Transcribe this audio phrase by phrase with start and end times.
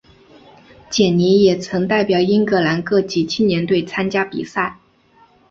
[0.89, 4.79] 简尼也曾代表英格兰各级青年队参加比赛。